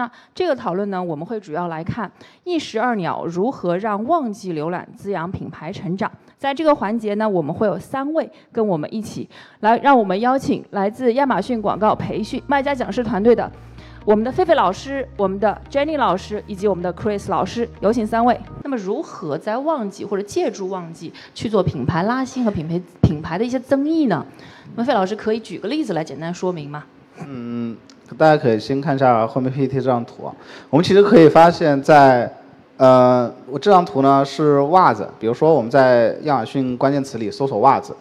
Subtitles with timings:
[0.00, 2.10] 那这个讨论呢，我们会主要来看
[2.44, 6.10] 一石二鸟如何让旺季浏览滋养品牌成长。
[6.38, 9.28] 在这个环节呢，我们会有三位跟我们一起
[9.60, 13.52] 来，让我们邀请来自亚马逊广告培训卖家讲师团队的
[14.06, 18.40] 我们的菲菲老师、我们的 Jenny 老师以及我们的 Chris 老师，有请三位。
[18.64, 24.24] 那么，如何在旺季或者借助旺季去做品牌拉新和品牌品牌的一些增益呢？
[24.76, 26.84] 那么，费老师可以举个例子来简单说明吗？
[27.26, 27.76] 嗯。
[28.18, 30.30] 大家可以先看一下后面 PPT 这张图，
[30.68, 32.30] 我们其实可以发现，在
[32.76, 37.94] 呃，我这张图呢是袜子，比如说我们在亚马逊关键词里搜索袜子，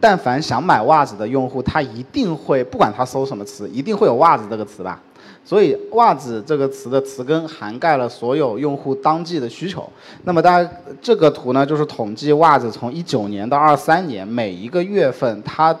[0.00, 5.00] 但凡想买袜子的用户，他一定会不管他搜什么词，一定会有袜子这个词吧，
[5.44, 9.88] 所以袜子这个词的词根涵盖了所有用户当季的需求。
[10.24, 10.68] 那么大家
[11.00, 15.74] 这个图呢，就是统计袜子从一九年到二三年每一个月份，它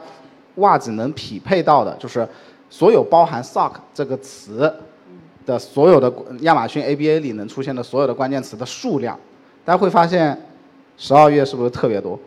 [0.56, 2.26] 袜子能匹配到的，就是。
[2.76, 4.74] 所有包含 sock 这个词
[5.46, 9.16] 的所有的亚马逊 ABA 里能出现的所有的关键词的数量，
[9.64, 10.36] 大家会发现，
[10.96, 12.18] 十二月是不是特别多，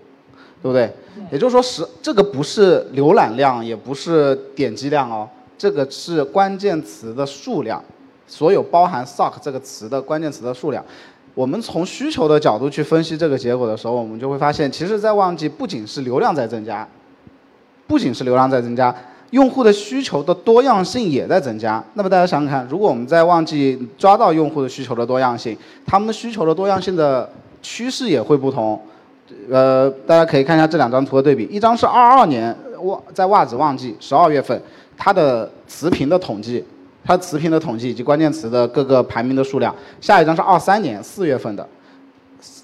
[0.63, 0.89] 对不对？
[1.33, 7.83] 也就是说，十这个不是浏览量，也不是点击量哦，这个是关键词的数量，
[8.25, 10.81] 所有包含 sock 这个词的关键词的数量。
[11.35, 16.87] 我们从需求的角度去分析这个结果的时候，我们就会发现，其实，在旺季不仅是流量在增加，
[17.85, 18.95] 不仅是流量在增加。
[19.31, 21.83] 用户的需求的多样性也在增加。
[21.95, 27.29] 那么大家想想看，如果我们在旺季抓到用户的需求的多样性，他们的需求的多样性的
[27.61, 28.79] 趋势也会不同。
[29.51, 34.61] 呃，大家可以看一下这两张图的对比，一张是二二年袜在袜子旺季十二月份，
[34.95, 36.63] 它的词频的统计，
[37.03, 39.75] 它词频的统计以及关键词的各个排名的数量。
[39.99, 41.67] 下一张是二三年四月份的，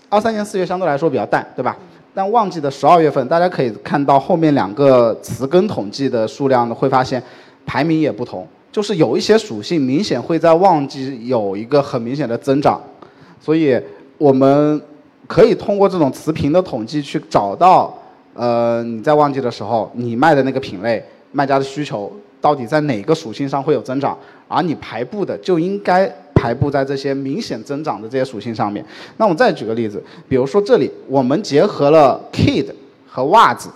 [0.08, 1.78] 二三年四月相对来说比较淡，对吧？
[2.16, 7.22] 但旺季的十二月份，大家可以看到后面两个词根统计的数量呢，会发现
[7.66, 12.80] 排名也不同，就是有一些属性明显会在旺季有一个很明显的增长，
[13.42, 13.82] 所以
[14.20, 14.80] 我们
[15.26, 17.92] 可以通过这种词频的统计去找到，
[18.36, 24.16] 呃，你在旺季的时候你卖的那个品类，卖家的需求到底在哪个属性上会有增长，
[24.48, 26.14] 而你排布的就应该。
[26.44, 28.86] 排布在这些明显增长的这些属性上面。
[29.16, 32.66] 那我们再举个例子，比如说这里我们结合了 kid
[33.08, 33.70] 和袜子，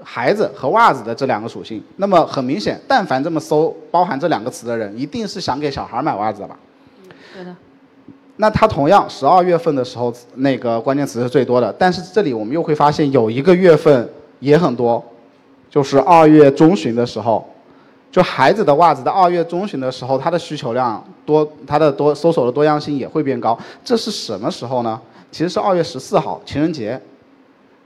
[0.00, 1.82] 孩子和袜子的这两个属性。
[1.96, 6.56] 那么很明显，但凡这么搜包含这两个词的人，一定是想给小孩买袜子的吧？
[7.34, 7.52] 对的。
[8.36, 11.74] 那它同样十二月份的时候，那个关键词是最多的。
[11.76, 15.04] 但是这里我们又会发现有一个月份也很多，
[15.68, 17.44] 就是二月中旬的时候。
[18.12, 23.58] 就孩子的袜子，在二月中旬的时候，它的需求量多，它的多搜索的多样性也会变高。
[23.82, 25.00] 这是什么时候呢？
[25.30, 27.00] 其实是二月十四号，情人节。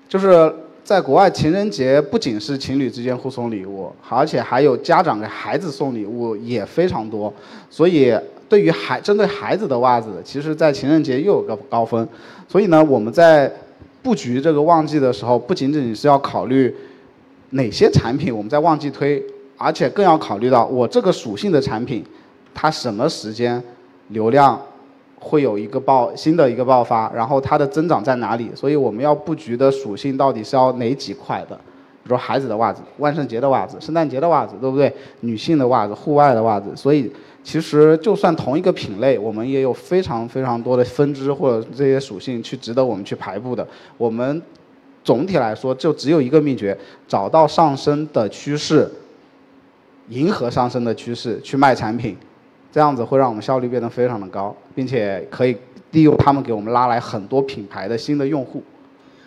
[0.09, 7.33] 就是在国外，情人节不仅是情侣之间互送礼物，而且还有家长给孩子送礼物也非常多。
[7.71, 8.13] 所以，
[8.49, 12.07] 对于孩针对孩子的袜子，其实在情人节又有个高峰。
[12.49, 13.49] 所以呢，我们在
[14.03, 16.75] 布局这个旺季的时候，不仅仅是要考虑
[17.51, 19.25] 哪些产品我们在旺季推。
[19.59, 22.05] 而且更要考虑到我这个属性的产品，
[22.55, 23.62] 它什么时间
[24.09, 24.61] 流量
[25.19, 28.50] 会有一个爆新的一个爆发，然后它的增长在哪里？
[28.55, 31.56] 所以我们要布局的属性到底是要哪几块的？
[31.56, 34.93] 比如说孩子的袜子、万圣节的袜子、圣诞节的袜子，对不对？
[35.21, 36.71] 女性的袜子、户外的袜子。
[36.77, 37.11] 所以
[37.43, 43.66] 其实就算同一个品类，我们也有非常非常多的分支或者这些属性去值得我们去排布的。
[43.97, 44.41] 我们
[45.03, 46.77] 总体来说就只有一个秘诀：
[47.09, 48.89] 找到上升的趋势。
[50.09, 52.17] 迎合上升的趋势去卖产品，
[52.71, 55.56] 这样子会让我们效率变得非常的高，并且可以
[55.91, 58.62] 利用他们给我们拉来很多品牌的新的用户。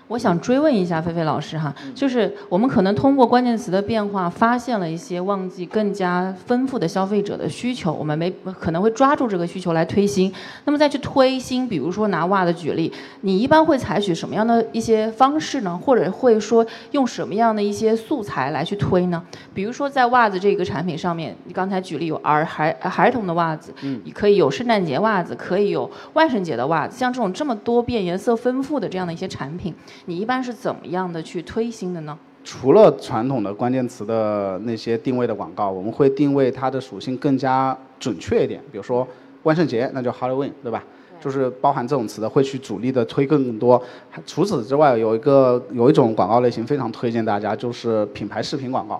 [0.09, 10.33] 我想追问一下菲菲老师哈，就是我们可能通过关键词的变化，发现了一些旺季更加丰富的消费者的需求，我们没可能会抓住这个需求来推新。
[10.65, 15.77] 那么再去推新，比如说拿袜子举例，你一般会采取什么样的一些方式呢？
[15.77, 19.23] 或者会说用什么样的一些素材来去推呢？
[19.53, 29.71] 比如说在袜子这个产品上面，你刚才举例有儿孩孩童的袜子，嗯，你可以有圣诞节袜子，可以有万圣节的袜子，像这种这么多变、颜色丰富的这样的一些产品。
[30.05, 32.17] 你一般是怎么样的去推新的呢？
[32.43, 38.61] 除了传统的关键词的那些定位的广告，我们会定位它的属性更加准确一点。
[38.71, 39.07] 比如说
[39.43, 40.83] 万圣节，那就 Halloween，对吧？
[41.19, 43.81] 就是包含这种词的，会去主力的推更多。
[44.25, 48.99] 除此之外，有一个有一种广告类型非常推荐大家，就是品牌视频广告。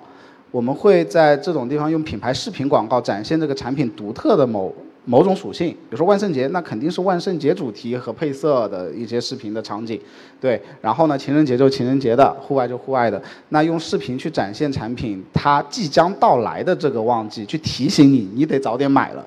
[0.52, 4.74] 我们会在这种地方用品牌视频广告展现这个产品独特的某。
[5.10, 10.00] 某种属性，比如说万圣节，那肯定是万圣节主题和配色的一些视频的场景，
[10.40, 10.62] 对。
[10.82, 13.20] 然后呢，情人节就情人节的，户外就户外的。
[13.50, 19.26] 那用视频去展现产品它即将到来的这个旺季，去提醒你，你得早点买了。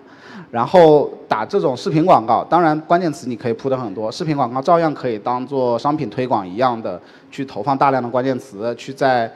[0.53, 9.29] 然后打这种视频广告，当然关键词你可以铺的很多，视频广告照样可以当做商品推广一样的去投放大量的关键词，去在。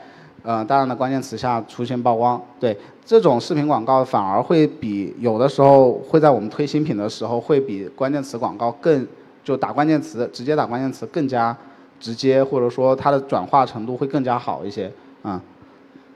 [0.47, 2.73] 呃，大量的关键词下出现曝光，对
[3.03, 9.05] 这种视频广告反而会比有的时候会在我们推新品的时候会比关键词广告更
[9.43, 11.53] 就打关键词直接打关键词更加
[11.99, 14.89] 直接，或者说它的转化程度会更加好一些，
[15.21, 15.41] 啊。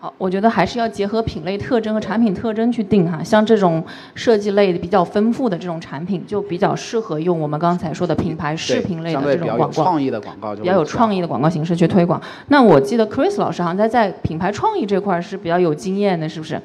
[0.01, 3.23] 好，我觉得还是要结合品类特征和产品特征去定哈。
[3.23, 12.19] 像这种设计类的比较丰富的这种产品，就比较适合用我们刚才说的品牌视频类的这种广告，比较有创意的广告，比较有创意的广告形式去推广。
[12.47, 16.59] 那我记得 Chris 老师好像在在品牌创意这块是比较有经验的，是不是？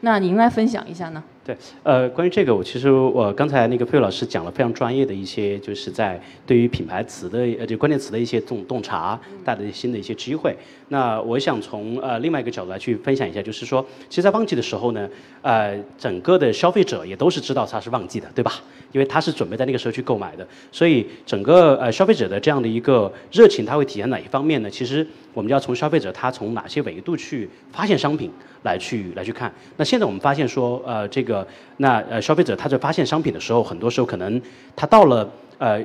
[0.00, 1.22] 那您来分享一下呢？
[1.50, 10.56] 对，呃，关于这个，我其实我刚才那个费老师讲了非常专业的一些，就是在对于品牌词的呃就关键词的一些洞洞察，带来新的一些机会。
[10.90, 15.08] 那我想从呃另外一个角度来去分享一下，就是说，其实，在旺季的时候呢，
[15.42, 18.52] 呃，整个的消费者也都是知道它是旺季的，对吧？
[18.92, 24.70] 因为他是准备在那个时候去购买的，所以整个呃消费者的这样的一个热情，它会体现哪一方面呢？
[24.70, 28.28] 其实我们要从消费者他从哪些维度去发现商品
[28.64, 29.52] 来去来去看。
[29.76, 31.39] 那现在我们发现说，呃，这个
[31.78, 34.40] 那呃消费者他在发现商品的时候，很多时候可能
[34.74, 35.84] 他到了呃。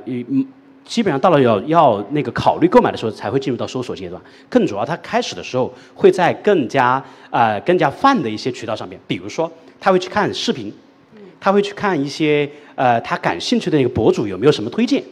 [0.86, 4.22] 基本上到了要要那个考虑购买的时候，才会进入到搜索阶段。
[4.48, 9.50] 更主要，他开始的时候会在更加呃更加泛的一些渠道上面，比如说
[9.80, 10.72] 他会去看视频，
[11.40, 15.02] 他会去看一些呃他感兴趣的那个博主有没有什么推荐，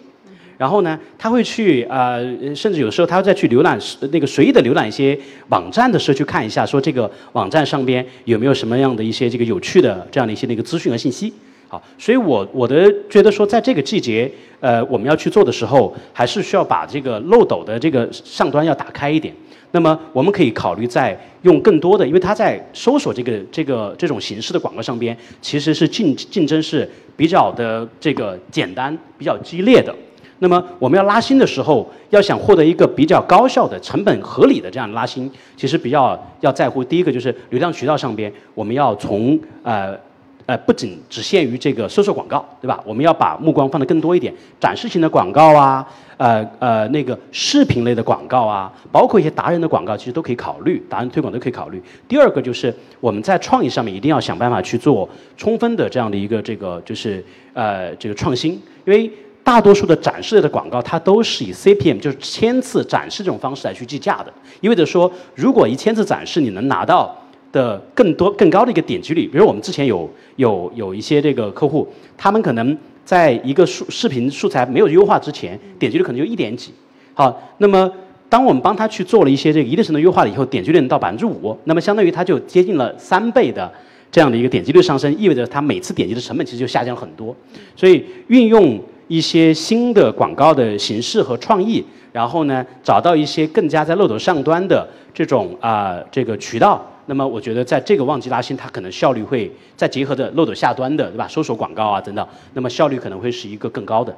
[0.57, 2.23] 然后呢，他会去呃
[2.55, 3.79] 甚至有时候他会再去浏览
[4.13, 5.19] 那个随意的浏览一些
[5.49, 11.33] 网站的时候去看一下，说这个网站上边有没有什么样的一些这个有趣的这样的一些那个资讯和信息。
[11.67, 14.31] 好，所以我我的觉得说，在这个季节，
[14.61, 19.35] 呃，我们要去做的时候，还是需要把这个漏斗的这个上端要打开一点。
[19.73, 29.93] 那么，我们可以考虑在用更多的，因为它在搜索这个这个这种形式的广告上边，其实是竞竞争是比较的这个简单、比较激烈的。
[30.41, 39.99] 那么，我们要拉新的时候，要想获得一个比较高效的、成本合理的这样拉新，其实比较要在乎第一个就是流量渠道上边，我们要从呃。
[40.47, 42.79] 呃，不仅只限于这个搜索广告，对吧？
[42.85, 45.89] 我们要把目光放得更多一点，展示型的广告啊，
[46.19, 51.83] 呃呃，那个视频类的广告啊，包括一些达人的广告，其实都可以考虑，达人推广都可以考虑。
[52.07, 55.09] 第二个就是我们在创意上面一定要想办法去做
[55.39, 58.53] 充分的这样的一个这个就是呃这个创新，
[58.85, 59.11] 因为
[59.45, 67.17] 大多数的展示类的广告它都是以 CPM 就是千次展示这种方式来去计价的，意味着说如果一千次展示你能拿到。
[67.55, 71.87] 的更多更高的一个点击率，比如我们之前有有有一些这个客户，
[72.17, 76.73] 他们可能在一个素视频素材没有优化之前，点击率可能就一点几。
[77.15, 77.89] 好，那么
[78.29, 83.73] 当我们帮他去做了一些这个一定程度优化了以后，点击率能到百分之五，那么相当于他就接近了三倍的
[84.11, 87.33] 这样的一个点击率上升，意味着他每次点击的成本其实就下降很多。
[87.77, 88.77] 所以运用
[89.09, 96.85] 一些新的广告的形式和创意，然后呢找到一些更加在漏斗上端的这种啊这个渠道。
[97.07, 101.29] 那么我觉得在这个旺季拉新，它可能效率会再结合着漏斗下端的，对吧？
[101.29, 104.17] 搜索广告啊等等，那么效率可能会是一个更高的。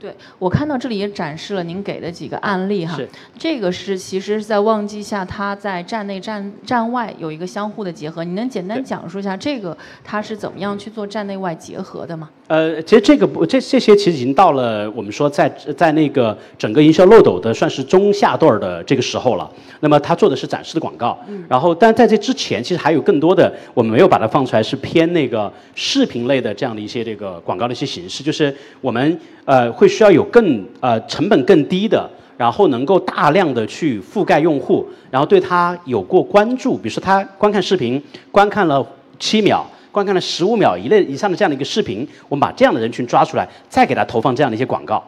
[0.00, 2.98] 对我看到这里也展示了您给的几个案例哈，
[3.38, 8.22] 这个是其实是在旺季下，它在站内站站外有一个相互的结合。
[8.22, 12.30] 你能简单讲述一下这个它是怎么样去做站内外结合的吗？
[12.46, 19.50] 呃，其实这个不这这些其实已经到了我们说在在那个整个营销漏斗的算是中下段的这个时候了。
[19.80, 21.16] 那么它做的是展示的广告，
[21.48, 38.86] 然后但在这之前其实还有更多的我们没有把它放出来，是偏那个视频类的这样的一些这个广告的一些形式，就是我们呃会需要有更呃成本更低的，然后能够大量的去覆盖用户，然后对他有过关注，比如说他观看视频观看了
[39.18, 39.66] 七秒。
[39.90, 45.02] 观看了十五秒以内以上的这样的一个视频，我们把这样的人群抓出来，再给他投放这样的一些广告，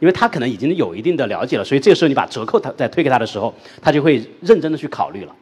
[0.00, 5.32] 因为他可能已经有一定的了解了，所以这个时候你把折扣他再推给他的时候，他就会认真的去考虑了。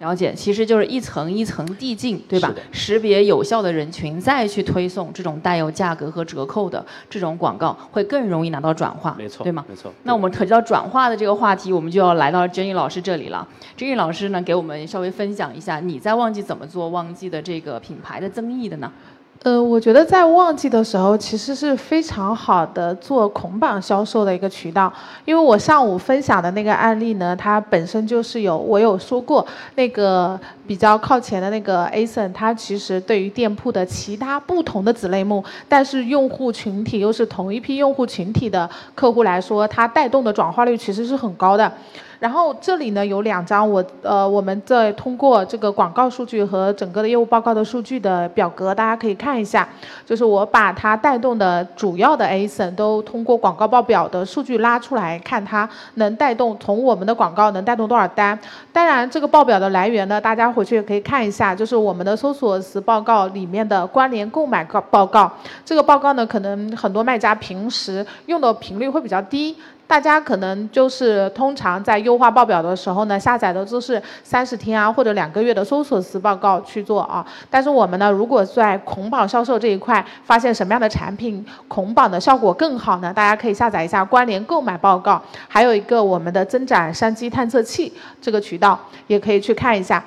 [0.00, 2.54] 了解，其实就是一层一层递进，对吧？
[2.70, 9.64] 识别有效的人群，再去推送这种带有价格和折扣的这种广告，会更容易拿到转化，没错，对吗？
[9.68, 9.92] 没错。
[10.04, 13.46] 那我们提到转化的这个话题，我们就要来到 Jenny 老师这里了。
[13.76, 18.92] Jenny 老师呢，给我们稍微分享一下，你在旺季怎么做旺季的这个品牌的增益的呢？
[19.44, 24.92] 呃，我觉得在旺季的时候，其实是非常好的做捆绑销售的一个渠道。
[25.24, 41.72] 因为我上午分享的那个案例呢，它本身就是有我有说过，那个比较靠前的那个 ASIN，它其实对于店铺的其他不同的子类目，但是用户群体又是同一批用户群体的客户来说，它带动的转化率其实是很高的。
[42.18, 49.68] 然后这里呢有两张我呃我们在通过这个广告数据和整个的业务报告的数据的表格，大家可以看一下，
[50.04, 58.38] 就是我把它带动的主要的 ASIN 都通过广告报表的数据拉出来看，它能带动从我们的广告能带动多少单。
[58.72, 65.30] 当然这个报表的来源呢，大家回去也可以看一下，就是我们的搜索词报告里面的关联购买告报告。
[65.64, 69.56] 这个报告呢，可能很多卖家平时用的频率会比较低。
[69.88, 77.26] 大家可能就是通常在优化报表的时候呢，下载的都是三十天啊或者两个月的搜索词报告去做啊。
[77.48, 83.10] 但是我们呢，如果在捆绑销售这一块发现什么样的产品捆绑的效果更好呢？
[83.12, 87.90] 大家可以下载一下关联购买报告，还有一个我们的增长商机探测器
[88.20, 90.04] 这个渠道也可以去看一下。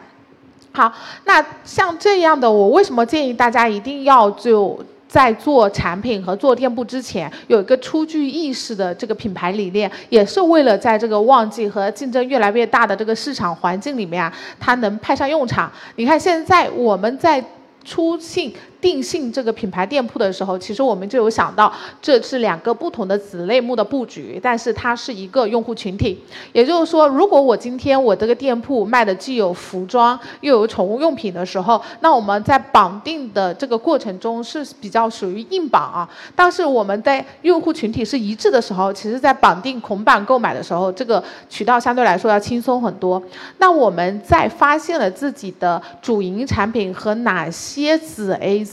[0.72, 0.94] 好，
[1.26, 4.80] 那像这样的，我为什么建议大家一定要就？
[5.12, 15.70] 在做产品和做店铺之前，有一个初具意识的这个品牌理念，也是为了在这个旺季和竞争越来越大的这个市场环境里面啊，它能派上用场。
[15.98, 17.44] 你看现在我们在
[17.84, 18.56] 出信。
[18.82, 21.72] 定性这个品牌店铺的时候，其实我们就有想到，
[22.02, 26.20] 这是两个不同的子类目的布局，但是它是一个用户群体。
[26.52, 36.10] 也就是说，如果我今天我这个店铺卖的既有服装又有宠物用品的时候，那我们在绑定的这个过程中是比较属于硬绑啊。
[36.36, 43.22] 但是我们在用户群体是一致的时候，其实在绑定捆绑购买的时候，这个渠道相对来说要轻松很多。
[43.60, 48.66] 那我们在发现了自己的主营产品和哪些子 A。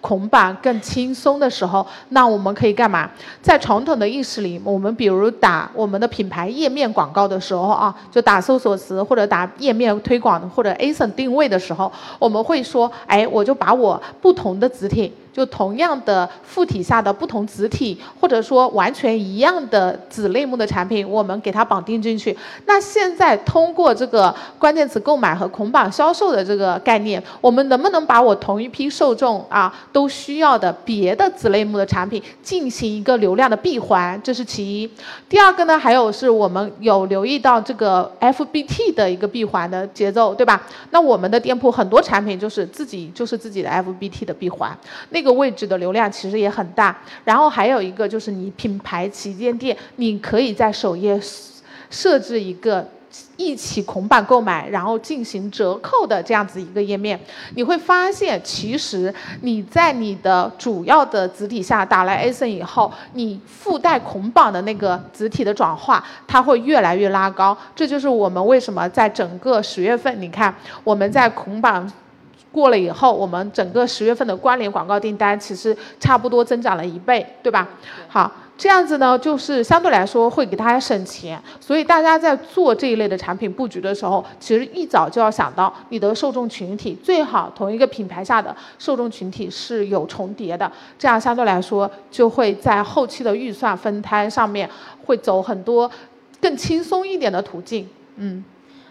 [0.00, 3.10] 捆绑更轻松的时候，那我们可以干嘛？
[3.40, 15.12] 在传统的意识里，我们比如打我们的品牌页面广告的时候啊，就打搜索词或者打页面推广或者 ASIN 定位的时候，我们会说，哎，我就把我不同的子体。
[15.32, 22.36] 就同样的附体下的不同子体，或者说完全一样的子类目的产品，我们给它绑定进去。
[22.66, 34.20] 那现在通过这个关键词购买和捆绑销售的这个概念，我们能不能把我同一批受众啊都需要的别的子类目的产品进行一个流量的闭环？
[34.22, 34.90] 这是其一。
[35.28, 40.62] 第二个呢，还有是我们有留意到这个 FBT 的一个闭环的节奏，对吧？
[40.90, 44.76] 那我们的店铺很多产品就是自己就是自己的 FBT 的闭环。
[45.10, 51.16] 那这个位置的流量其实也很大，然后还有一个就是你品牌旗舰店，你可以在首页
[51.88, 52.84] 设置一个
[53.36, 57.16] 一起捆绑购买，然后进行折扣的这样子一个页面，
[57.54, 67.56] 你会发现其实你在你的主要的子体下打了 ASIN 以后，你附带捆绑的那个子体的转化，它会越来越拉高。
[67.76, 70.52] 这就是我们为什么在整个十月份，你看
[70.82, 71.88] 我们在捆绑。
[72.52, 77.66] 过了以后，我们整个十月份的关联广告订单其实差不多增长了一倍，对吧？
[78.08, 81.42] 好，这样子呢，就是相对来说会给大家省钱。
[81.58, 94.68] 所以大家在做这一类的产品布局的时候，其实一早就要想到你的受众群体最好同一个品牌下的受众群体是有重叠的，这样相对来说就会在后期的预算分摊上面
[95.06, 95.90] 会走很多
[96.38, 97.88] 更轻松一点的途径。
[98.16, 98.44] 嗯。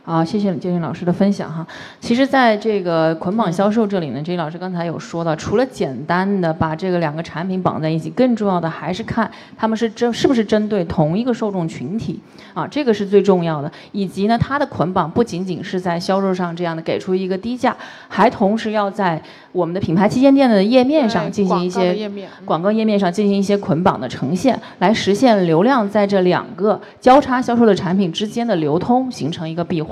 [0.04, 1.66] 好，谢谢建军老师的分享哈。
[2.00, 12.20] 其实，在这个捆绑销售这里呢，建军老师刚才有说到，除了简单的把这个两个产品绑在一起，更重要的还是看他们是针是不是针对同一个受众群体
[12.56, 13.72] 啊，这个是最重要的。
[13.92, 17.78] 以及呢，它的捆绑不仅仅是在销售上这样的给出一个低价，
[18.08, 22.10] 还同时要在我们的品牌旗舰店的页面上进行一些
[22.44, 29.91] 广告页面上进行一些捆绑的呈现，来实现流量在这两个交叉销售的产品之间的流通，形成一个闭环。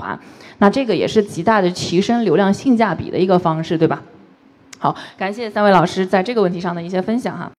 [0.58, 4.02] 那这个也是极大的提升流量性价比的一个方式，对吧？
[4.78, 7.48] 好，感谢三位老师在这个问题上的一些分享哈。